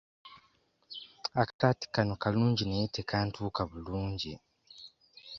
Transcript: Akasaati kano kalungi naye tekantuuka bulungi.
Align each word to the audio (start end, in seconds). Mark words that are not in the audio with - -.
Akasaati 1.41 1.85
kano 1.93 2.13
kalungi 2.21 2.63
naye 2.65 2.85
tekantuuka 2.95 3.61
bulungi. 3.71 4.33